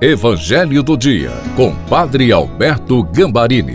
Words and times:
Evangelho 0.00 0.80
do 0.80 0.96
Dia, 0.96 1.32
com 1.56 1.74
Padre 1.88 2.30
Alberto 2.30 3.02
Gambarini. 3.02 3.74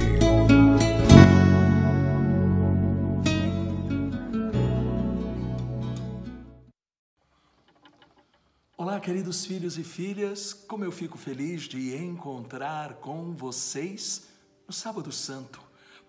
Olá, 8.77 9.01
queridos 9.01 9.45
filhos 9.45 9.77
e 9.77 9.83
filhas, 9.83 10.53
como 10.53 10.85
eu 10.85 10.93
fico 10.93 11.17
feliz 11.17 11.63
de 11.63 11.93
encontrar 11.93 12.93
com 13.01 13.33
vocês 13.35 14.29
no 14.65 14.73
Sábado 14.73 15.11
Santo, 15.11 15.59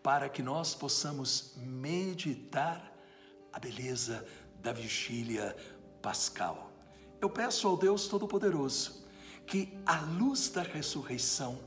para 0.00 0.28
que 0.28 0.44
nós 0.44 0.76
possamos 0.76 1.56
meditar 1.56 2.96
a 3.52 3.58
beleza 3.58 4.24
da 4.62 4.72
vigília 4.72 5.56
pascal. 6.00 6.70
Eu 7.20 7.28
peço 7.28 7.66
ao 7.66 7.76
Deus 7.76 8.06
Todo-Poderoso 8.06 9.03
que 9.46 9.72
a 9.84 10.00
luz 10.00 10.48
da 10.48 10.62
ressurreição 10.62 11.58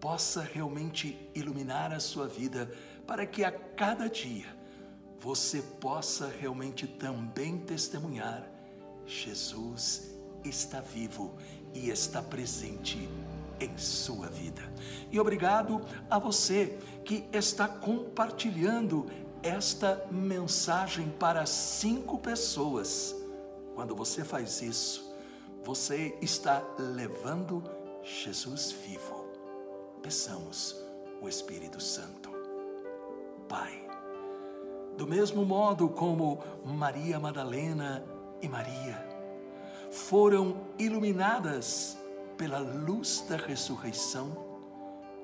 possa 0.00 0.42
realmente 0.42 1.18
iluminar 1.34 1.92
a 1.92 2.00
sua 2.00 2.26
vida, 2.26 2.70
para 3.06 3.26
que 3.26 3.42
a 3.42 3.50
cada 3.50 4.08
dia 4.08 4.46
você 5.18 5.62
possa 5.62 6.28
realmente 6.28 6.86
também 6.86 7.58
testemunhar: 7.58 8.46
Jesus 9.06 10.14
está 10.44 10.80
vivo 10.80 11.34
e 11.72 11.88
está 11.88 12.22
presente 12.22 13.08
em 13.58 13.78
sua 13.78 14.28
vida. 14.28 14.62
E 15.10 15.18
obrigado 15.18 15.80
a 16.10 16.18
você 16.18 16.78
que 17.04 17.24
está 17.32 17.66
compartilhando 17.66 19.06
esta 19.42 20.06
mensagem 20.10 21.10
para 21.18 21.46
cinco 21.46 22.18
pessoas. 22.18 23.14
Quando 23.74 23.94
você 23.94 24.24
faz 24.24 24.62
isso, 24.62 25.13
você 25.64 26.14
está 26.20 26.62
levando 26.78 27.64
Jesus 28.02 28.70
vivo. 28.70 29.24
Peçamos 30.02 30.76
o 31.22 31.28
Espírito 31.28 31.80
Santo. 31.80 32.28
Pai, 33.48 33.82
do 34.98 35.06
mesmo 35.06 35.42
modo 35.42 35.88
como 35.88 36.38
Maria 36.64 37.18
Madalena 37.18 38.04
e 38.42 38.48
Maria 38.48 39.08
foram 39.90 40.66
iluminadas 40.78 41.96
pela 42.36 42.58
luz 42.58 43.24
da 43.26 43.36
ressurreição, 43.36 44.36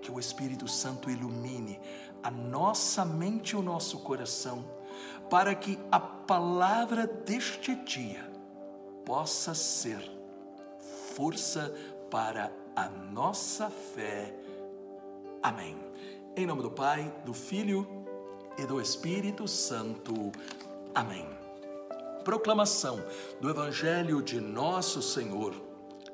que 0.01 0.11
o 0.11 0.19
Espírito 0.19 0.67
Santo 0.67 1.11
ilumine 1.11 1.79
a 2.23 2.31
nossa 2.31 3.05
mente 3.05 3.51
e 3.51 3.57
o 3.57 3.63
nosso 3.63 3.99
coração, 3.99 4.65
para 5.29 5.55
que 5.55 5.79
a 5.93 6.01
palavra 6.01 7.07
deste 7.07 7.75
dia 7.75 8.31
possa 9.05 9.55
ser 9.55 10.20
força 11.21 11.71
para 12.11 12.51
a 12.75 12.89
nossa 12.89 13.69
fé. 13.69 14.35
Amém. 15.43 15.77
Em 16.35 16.47
nome 16.47 16.63
do 16.63 16.71
Pai, 16.71 17.15
do 17.27 17.35
Filho 17.35 17.87
e 18.57 18.65
do 18.65 18.81
Espírito 18.81 19.47
Santo. 19.47 20.33
Amém. 20.95 21.29
Proclamação 22.25 23.05
do 23.39 23.51
Evangelho 23.51 24.23
de 24.23 24.41
Nosso 24.41 25.03
Senhor 25.03 25.55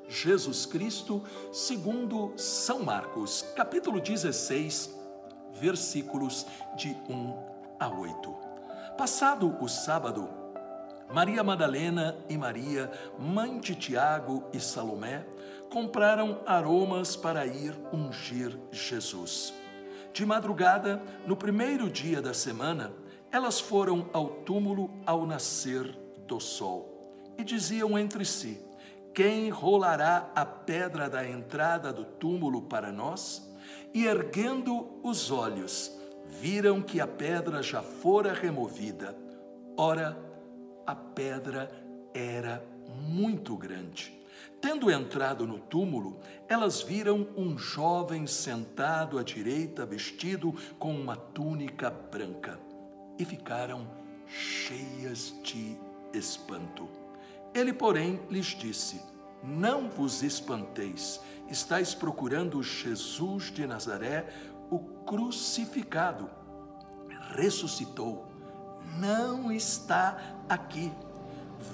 Jesus 0.09 0.65
Cristo, 0.65 1.23
segundo 1.53 2.33
São 2.35 2.83
Marcos, 2.83 3.45
capítulo 3.55 4.01
16, 4.01 4.93
versículos 5.53 6.45
de 6.75 6.89
1 7.09 7.33
a 7.79 7.87
8. 7.87 8.35
Passado 8.97 9.55
o 9.61 9.69
sábado, 9.69 10.27
Maria 11.11 11.43
Madalena 11.43 12.17
e 12.29 12.37
Maria, 12.37 12.91
mãe 13.17 13.59
de 13.59 13.75
Tiago 13.75 14.43
e 14.51 14.59
Salomé, 14.59 15.25
compraram 15.69 16.41
aromas 16.45 17.15
para 17.15 17.45
ir 17.45 17.73
ungir 17.93 18.57
Jesus. 18.71 19.53
De 20.13 20.25
madrugada, 20.25 21.01
no 21.25 21.35
primeiro 21.35 21.89
dia 21.89 22.21
da 22.21 22.33
semana, 22.33 22.91
elas 23.31 23.59
foram 23.59 24.09
ao 24.11 24.27
túmulo 24.27 24.89
ao 25.05 25.25
nascer 25.25 25.85
do 26.27 26.39
sol 26.39 27.33
e 27.37 27.43
diziam 27.43 27.97
entre 27.97 28.25
si: 28.25 28.59
quem 29.13 29.49
rolará 29.49 30.29
a 30.35 30.45
pedra 30.45 31.09
da 31.09 31.27
entrada 31.27 31.93
do 31.93 32.03
túmulo 32.03 32.63
para 32.63 32.91
nós? 32.91 33.47
E 33.93 34.05
erguendo 34.05 34.99
os 35.01 35.31
olhos, 35.31 35.91
viram 36.27 36.81
que 36.81 36.99
a 36.99 37.07
pedra 37.07 37.63
já 37.63 37.81
fora 37.81 38.33
removida. 38.33 39.15
Ora, 39.75 40.26
a 40.87 40.95
pedra 40.95 41.69
era 42.13 42.65
muito 42.87 43.57
grande. 43.57 44.17
Tendo 44.61 44.89
entrado 44.89 45.45
no 45.45 45.59
túmulo, 45.59 46.19
elas 46.47 46.81
viram 46.81 47.27
um 47.35 47.57
jovem 47.57 48.25
sentado 48.25 49.19
à 49.19 49.23
direita, 49.23 49.85
vestido 49.85 50.55
com 50.79 50.95
uma 50.95 51.17
túnica 51.17 51.91
branca, 51.91 52.57
e 53.19 53.25
ficaram 53.25 53.85
cheias 54.25 55.35
de 55.43 55.77
espanto. 56.13 56.87
Ele, 57.53 57.73
porém, 57.73 58.21
lhes 58.29 58.47
disse: 58.47 59.01
Não 59.43 59.89
vos 59.89 60.23
espanteis, 60.23 61.19
estáis 61.49 61.93
procurando 61.93 62.63
Jesus 62.63 63.51
de 63.51 63.67
Nazaré, 63.67 64.27
o 64.71 64.79
crucificado. 64.79 66.29
Ressuscitou, 67.35 68.25
não 68.99 69.16
está 69.57 70.17
aqui. 70.47 70.91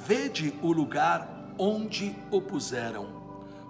Vede 0.06 0.54
o 0.62 0.72
lugar 0.72 1.54
onde 1.58 2.16
o 2.32 2.42
puseram. 2.42 3.22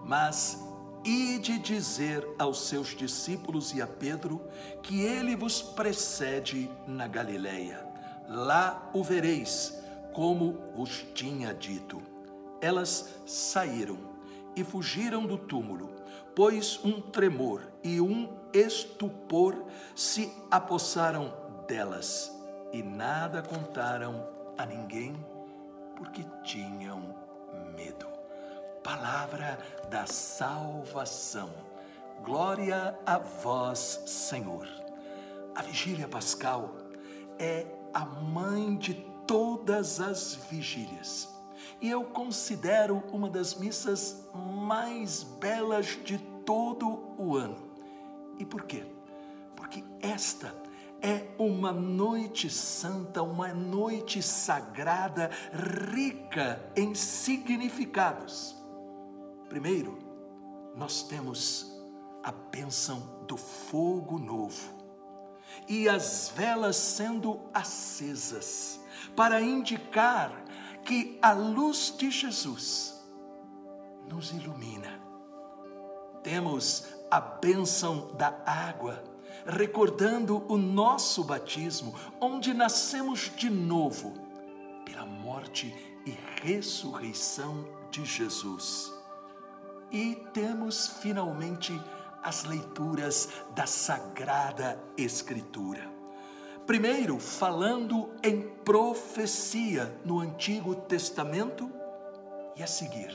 Mas 0.05 0.63
ide 1.03 1.59
dizer 1.59 2.25
aos 2.39 2.67
seus 2.67 2.89
discípulos 2.89 3.73
e 3.73 3.81
a 3.81 3.87
Pedro 3.87 4.41
que 4.81 5.01
ele 5.01 5.35
vos 5.35 5.61
precede 5.61 6.69
na 6.87 7.07
Galileia. 7.07 7.85
Lá 8.29 8.89
o 8.93 9.03
vereis 9.03 9.77
como 10.13 10.57
vos 10.75 11.05
tinha 11.13 11.53
dito. 11.53 12.01
Elas 12.61 13.09
saíram 13.25 13.97
e 14.55 14.63
fugiram 14.63 15.25
do 15.25 15.37
túmulo, 15.37 15.89
pois 16.35 16.79
um 16.85 17.01
tremor 17.01 17.63
e 17.83 17.99
um 17.99 18.29
estupor 18.53 19.65
se 19.95 20.31
apossaram 20.49 21.33
delas 21.67 22.42
e 22.73 22.81
nada 22.81 23.43
contaram 23.43 24.27
a 24.57 24.65
ninguém, 24.65 25.15
porque 25.95 26.25
tinham 26.43 27.15
medo. 27.75 28.07
Palavra 28.83 29.59
da 29.89 30.07
salvação. 30.07 31.51
Glória 32.23 32.97
a 33.05 33.19
vós, 33.19 34.01
Senhor. 34.07 34.67
A 35.55 35.61
vigília 35.61 36.07
pascal 36.07 36.75
é 37.37 37.67
a 37.93 38.03
mãe 38.03 38.75
de 38.75 38.95
todas 39.27 40.01
as 40.01 40.33
vigílias. 40.33 41.29
E 41.79 41.89
eu 41.89 42.03
considero 42.05 43.03
uma 43.11 43.29
das 43.29 43.53
missas 43.53 44.27
mais 44.33 45.21
belas 45.21 45.99
de 46.03 46.17
todo 46.43 47.13
o 47.17 47.35
ano. 47.35 47.71
E 48.39 48.45
por 48.45 48.63
quê? 48.63 48.83
Porque 49.55 49.83
esta 50.01 50.62
é 51.03 51.27
uma 51.37 51.73
noite 51.73 52.49
santa, 52.49 53.21
uma 53.21 53.53
noite 53.53 54.23
sagrada, 54.23 55.29
rica 55.91 56.63
em 56.77 56.95
significados. 56.95 58.55
Primeiro, 59.49 59.99
nós 60.73 61.03
temos 61.03 61.77
a 62.23 62.31
bênção 62.31 63.25
do 63.27 63.35
fogo 63.35 64.17
novo 64.17 64.81
e 65.67 65.89
as 65.89 66.31
velas 66.33 66.77
sendo 66.77 67.39
acesas 67.53 68.79
para 69.13 69.41
indicar 69.41 70.31
que 70.85 71.19
a 71.21 71.33
luz 71.33 71.93
de 71.97 72.09
Jesus 72.09 73.03
nos 74.07 74.31
ilumina. 74.31 75.01
Temos 76.23 76.87
a 77.11 77.19
bênção 77.19 78.15
da 78.15 78.41
água, 78.45 79.03
recordando 79.45 80.43
o 80.47 80.57
nosso 80.57 81.23
batismo, 81.23 81.93
onde 82.19 82.53
nascemos 82.53 83.31
de 83.35 83.49
novo 83.49 84.13
pela 84.85 85.05
morte 85.05 85.73
e 86.05 86.17
ressurreição 86.41 87.67
de 87.89 88.05
Jesus. 88.05 88.91
E 89.91 90.15
temos 90.33 90.87
finalmente 91.01 91.79
as 92.23 92.45
leituras 92.45 93.29
da 93.53 93.65
Sagrada 93.65 94.81
Escritura. 94.97 95.91
Primeiro, 96.65 97.19
falando 97.19 98.09
em 98.23 98.41
profecia 98.63 99.93
no 100.05 100.19
Antigo 100.19 100.73
Testamento, 100.75 101.69
e 102.55 102.63
a 102.63 102.67
seguir, 102.67 103.11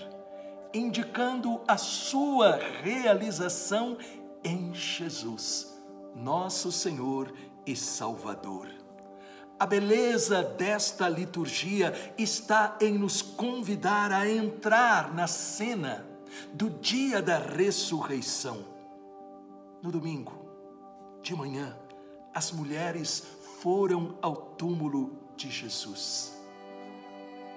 indicando 0.74 1.60
a 1.66 1.76
sua 1.76 2.56
realização 2.56 3.96
em 4.44 4.74
Jesus, 4.74 5.77
nosso 6.14 6.70
Senhor 6.72 7.32
e 7.66 7.76
Salvador. 7.76 8.68
A 9.58 9.66
beleza 9.66 10.42
desta 10.42 11.08
liturgia 11.08 11.92
está 12.16 12.76
em 12.80 12.96
nos 12.96 13.20
convidar 13.20 14.12
a 14.12 14.28
entrar 14.28 15.12
na 15.12 15.26
cena 15.26 16.06
do 16.52 16.70
dia 16.70 17.20
da 17.20 17.38
ressurreição. 17.38 18.64
No 19.82 19.90
domingo, 19.90 20.32
de 21.22 21.34
manhã, 21.34 21.76
as 22.32 22.52
mulheres 22.52 23.24
foram 23.60 24.16
ao 24.22 24.36
túmulo 24.36 25.18
de 25.36 25.50
Jesus. 25.50 26.38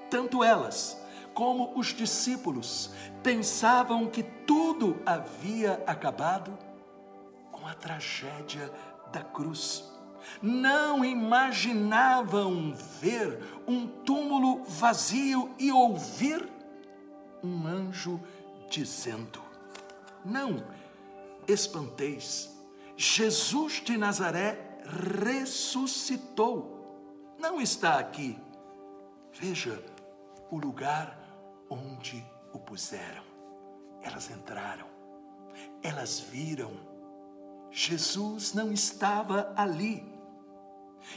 Tanto 0.10 0.44
elas 0.44 1.00
como 1.34 1.78
os 1.78 1.88
discípulos 1.88 2.90
pensavam 3.22 4.08
que 4.08 4.24
tudo 4.24 5.00
havia 5.06 5.84
acabado 5.86 6.58
com 7.62 7.68
a 7.68 7.74
tragédia 7.76 8.72
da 9.12 9.24
cruz. 9.24 9.90
Não 10.42 11.06
imaginavam 11.06 12.74
ver 13.00 13.40
um 13.68 13.88
túmulo 13.88 14.64
vazio 14.64 15.54
e 15.60 15.72
ouvir 15.72 16.50
um 17.44 17.68
anjo 17.68 18.20
dizendo: 18.70 19.42
Não 20.26 20.64
espanteis, 21.48 22.52
Jesus 22.98 23.82
de 23.84 23.98
Nazaré 23.98 24.80
ressuscitou. 25.24 26.80
Não 27.40 27.62
está 27.62 28.00
aqui. 28.00 28.38
Veja 29.34 29.84
o 30.50 30.58
lugar 30.58 31.18
onde 31.70 32.24
o 32.54 32.60
puseram. 32.60 33.24
Elas 34.04 34.30
entraram, 34.30 34.88
elas 35.84 36.20
viram. 36.20 36.91
Jesus 37.72 38.54
não 38.54 38.72
estava 38.72 39.54
ali. 39.56 40.06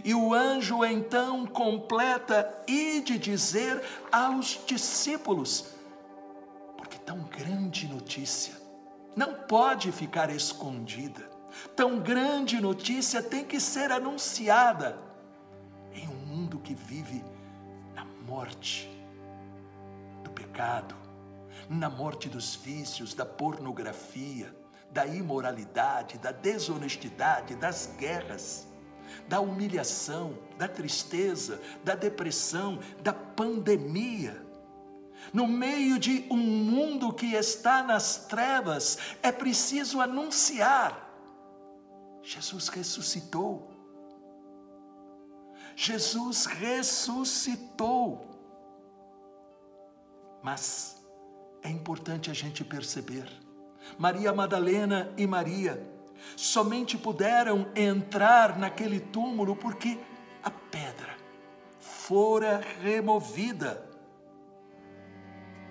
E 0.04 0.14
o 0.14 0.32
anjo 0.32 0.84
então 0.84 1.46
completa 1.46 2.62
e 2.66 3.00
de 3.00 3.18
dizer 3.18 3.82
aos 4.10 4.60
discípulos, 4.66 5.74
porque 6.76 6.98
tão 6.98 7.18
grande 7.24 7.86
notícia 7.86 8.54
não 9.14 9.34
pode 9.34 9.92
ficar 9.92 10.30
escondida. 10.30 11.30
Tão 11.76 12.00
grande 12.00 12.60
notícia 12.60 13.22
tem 13.22 13.44
que 13.44 13.60
ser 13.60 13.92
anunciada 13.92 14.98
em 15.92 16.08
um 16.08 16.26
mundo 16.26 16.58
que 16.58 16.74
vive 16.74 17.24
na 17.94 18.04
morte 18.04 18.90
do 20.24 20.30
pecado, 20.30 20.96
na 21.68 21.88
morte 21.88 22.28
dos 22.28 22.56
vícios, 22.56 23.14
da 23.14 23.24
pornografia, 23.24 24.52
da 24.94 25.06
imoralidade, 25.06 26.16
da 26.16 26.32
desonestidade, 26.32 27.54
das 27.54 27.94
guerras, 27.98 28.66
da 29.28 29.40
humilhação, 29.40 30.38
da 30.56 30.66
tristeza, 30.66 31.60
da 31.84 31.94
depressão, 31.94 32.78
da 33.02 33.12
pandemia. 33.12 34.42
No 35.32 35.46
meio 35.46 35.98
de 35.98 36.26
um 36.30 36.38
mundo 36.38 37.12
que 37.12 37.34
está 37.34 37.82
nas 37.82 38.26
trevas, 38.26 38.96
é 39.22 39.30
preciso 39.30 40.00
anunciar 40.00 41.04
Jesus 42.24 42.68
ressuscitou. 42.68 43.70
Jesus 45.76 46.46
ressuscitou. 46.46 48.30
Mas 50.42 51.04
é 51.62 51.68
importante 51.68 52.30
a 52.30 52.34
gente 52.34 52.64
perceber: 52.64 53.30
Maria 53.98 54.32
Madalena 54.32 55.12
e 55.16 55.26
Maria 55.26 55.94
somente 56.36 56.96
puderam 56.96 57.66
entrar 57.74 58.58
naquele 58.58 59.00
túmulo 59.00 59.54
porque 59.54 59.98
a 60.42 60.50
pedra 60.50 61.14
fora 61.78 62.60
removida. 62.82 63.90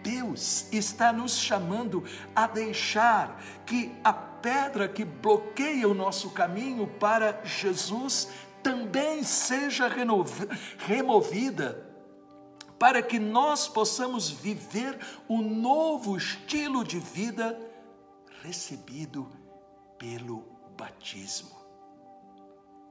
Deus 0.01 0.67
está 0.71 1.13
nos 1.13 1.37
chamando 1.37 2.03
a 2.35 2.45
deixar 2.45 3.41
que 3.65 3.95
a 4.03 4.11
pedra 4.11 4.87
que 4.87 5.05
bloqueia 5.05 5.87
o 5.87 5.93
nosso 5.93 6.31
caminho 6.31 6.87
para 6.99 7.39
Jesus 7.45 8.29
também 8.61 9.23
seja 9.23 9.89
removida, 10.79 11.87
para 12.79 13.01
que 13.01 13.19
nós 13.19 13.67
possamos 13.67 14.29
viver 14.29 14.97
o 15.27 15.41
novo 15.41 16.17
estilo 16.17 16.83
de 16.83 16.99
vida 16.99 17.57
recebido 18.43 19.31
pelo 19.97 20.43
batismo. 20.77 21.55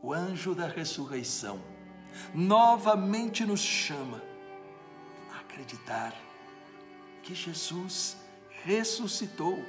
O 0.02 0.10
anjo 0.12 0.54
da 0.54 0.66
ressurreição 0.66 1.60
novamente 2.34 3.44
nos 3.44 3.60
chama 3.60 4.22
a 5.30 5.40
acreditar 5.40 6.14
que 7.22 7.34
Jesus 7.34 8.16
ressuscitou. 8.64 9.62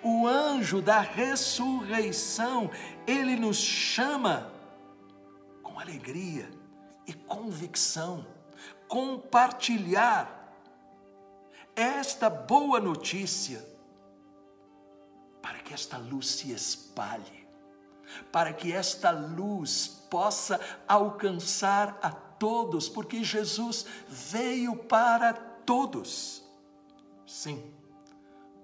O 0.00 0.28
anjo 0.28 0.80
da 0.80 1.00
ressurreição, 1.00 2.70
ele 3.04 3.36
nos 3.36 3.58
chama 3.58 4.52
com 5.60 5.78
alegria 5.78 6.48
e 7.04 7.12
convicção, 7.12 8.24
compartilhar 8.86 10.54
esta 11.74 12.30
boa 12.30 12.78
notícia 12.80 13.73
que 15.64 15.74
esta 15.74 15.96
luz 15.96 16.30
se 16.30 16.52
espalhe, 16.52 17.48
para 18.30 18.52
que 18.52 18.72
esta 18.72 19.10
luz 19.10 19.88
possa 20.10 20.60
alcançar 20.86 21.98
a 22.02 22.10
todos, 22.10 22.88
porque 22.88 23.24
Jesus 23.24 23.86
veio 24.06 24.76
para 24.76 25.32
todos. 25.32 26.44
Sim, 27.26 27.72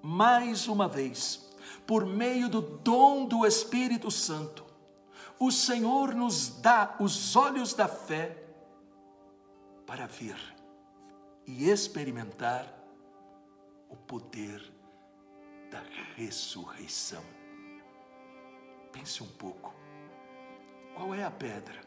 mais 0.02 0.68
uma 0.68 0.86
vez, 0.86 1.50
por 1.86 2.04
meio 2.04 2.48
do 2.48 2.60
dom 2.60 3.24
do 3.24 3.46
Espírito 3.46 4.10
Santo, 4.10 4.64
o 5.38 5.50
Senhor 5.50 6.14
nos 6.14 6.60
dá 6.60 6.96
os 7.00 7.34
olhos 7.34 7.72
da 7.72 7.88
fé 7.88 8.44
para 9.86 10.06
ver 10.06 10.38
e 11.46 11.68
experimentar 11.68 12.66
o 13.88 13.96
poder 13.96 14.79
da 15.70 15.82
ressurreição. 16.16 17.24
Pense 18.92 19.22
um 19.22 19.28
pouco. 19.28 19.74
Qual 20.94 21.14
é 21.14 21.24
a 21.24 21.30
pedra 21.30 21.80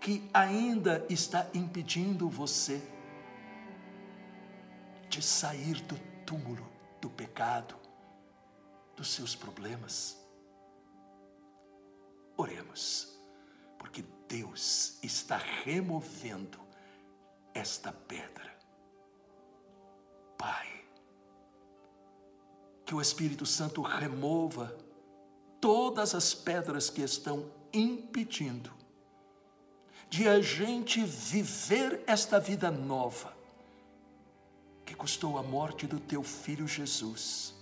que 0.00 0.30
ainda 0.32 1.04
está 1.10 1.48
impedindo 1.52 2.28
você 2.28 2.80
de 5.08 5.22
sair 5.22 5.80
do 5.82 5.98
túmulo 6.24 6.70
do 7.00 7.08
pecado, 7.08 7.74
dos 8.96 9.12
seus 9.12 9.34
problemas. 9.34 10.16
Oremos, 12.36 13.18
porque 13.78 14.04
Deus 14.28 14.98
está 15.02 15.36
removendo 15.36 16.60
esta 17.54 17.92
pedra. 17.92 18.55
O 22.96 23.00
Espírito 23.00 23.44
Santo 23.44 23.82
remova 23.82 24.74
todas 25.60 26.14
as 26.14 26.34
pedras 26.34 26.88
que 26.88 27.02
estão 27.02 27.50
impedindo 27.72 28.72
de 30.08 30.26
a 30.28 30.40
gente 30.40 31.04
viver 31.04 32.02
esta 32.06 32.40
vida 32.40 32.70
nova 32.70 33.36
que 34.84 34.94
custou 34.94 35.36
a 35.36 35.42
morte 35.42 35.86
do 35.86 35.98
teu 35.98 36.22
filho 36.22 36.66
Jesus. 36.66 37.54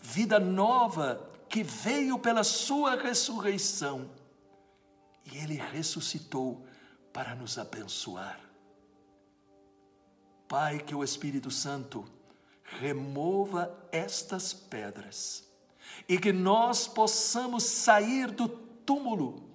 Vida 0.00 0.38
nova 0.38 1.28
que 1.48 1.62
veio 1.62 2.18
pela 2.18 2.44
sua 2.44 2.94
ressurreição 2.94 4.10
e 5.24 5.38
ele 5.38 5.54
ressuscitou 5.54 6.64
para 7.12 7.34
nos 7.34 7.58
abençoar. 7.58 8.38
Pai, 10.46 10.78
que 10.78 10.94
o 10.94 11.02
Espírito 11.02 11.50
Santo 11.50 12.04
remova 12.66 13.76
estas 13.90 14.52
pedras 14.52 15.46
e 16.08 16.18
que 16.18 16.32
nós 16.32 16.86
possamos 16.86 17.64
sair 17.64 18.30
do 18.30 18.48
túmulo 18.48 19.46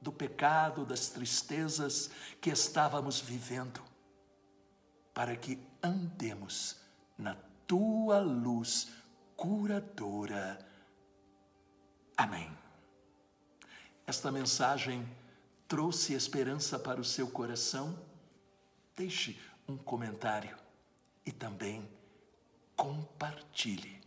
do 0.00 0.12
pecado, 0.12 0.84
das 0.84 1.08
tristezas 1.08 2.10
que 2.40 2.50
estávamos 2.50 3.20
vivendo 3.20 3.82
para 5.14 5.34
que 5.34 5.58
andemos 5.82 6.76
na 7.16 7.34
tua 7.66 8.20
luz 8.20 8.88
curadora. 9.36 10.58
Amém. 12.16 12.50
Esta 14.06 14.30
mensagem 14.30 15.08
trouxe 15.66 16.12
esperança 16.12 16.78
para 16.78 17.00
o 17.00 17.04
seu 17.04 17.28
coração? 17.28 17.98
Deixe 18.94 19.40
um 19.66 19.76
comentário 19.76 20.56
e 21.24 21.32
também 21.32 21.88
compartilhe. 22.76 24.00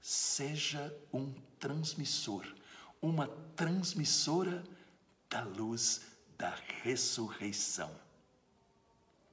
Seja 0.00 0.94
um 1.12 1.32
transmissor, 1.58 2.44
uma 3.00 3.26
transmissora 3.56 4.62
da 5.28 5.42
luz 5.42 6.02
da 6.36 6.54
ressurreição. 6.82 7.90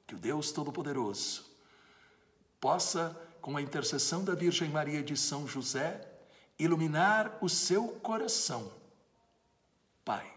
Que 0.08 0.16
o 0.16 0.20
Deus 0.20 0.52
Todo-Poderoso 0.52 1.46
possa, 2.60 3.10
com 3.42 3.58
a 3.58 3.62
intercessão 3.62 4.24
da 4.24 4.36
Virgem 4.36 4.70
Maria 4.70 5.02
de 5.02 5.18
São 5.18 5.48
José, 5.48 6.08
iluminar 6.60 7.38
o 7.42 7.50
seu 7.50 7.88
coração. 8.00 8.72
Pai, 10.06 10.32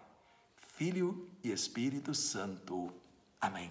Filho 0.76 1.28
e 1.42 1.50
Espírito 1.50 2.14
Santo. 2.14 2.92
Amém. 3.40 3.70